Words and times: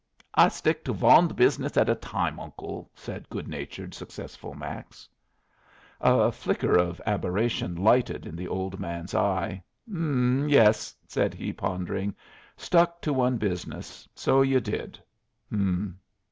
"I 0.33 0.47
stick 0.47 0.83
to 0.85 0.93
von 0.93 1.27
business 1.27 1.77
at 1.77 1.87
a 1.87 1.93
time, 1.93 2.39
Uncle," 2.39 2.89
said 2.95 3.29
good 3.29 3.47
natured, 3.47 3.93
successful 3.93 4.55
Max. 4.55 5.07
A 5.99 6.31
flicker 6.31 6.75
of 6.75 6.99
aberration 7.05 7.75
lighted 7.75 8.25
in 8.25 8.35
the 8.35 8.47
old 8.47 8.79
man's 8.79 9.13
eye. 9.13 9.61
"H'm, 9.87 10.49
yes," 10.49 10.95
said 11.07 11.35
he, 11.35 11.53
pondering. 11.53 12.15
"Stuck 12.57 12.99
to 13.03 13.13
one 13.13 13.37
business. 13.37 14.09
So 14.15 14.41
you 14.41 14.59
did. 14.59 14.97
H'm." 15.51 15.99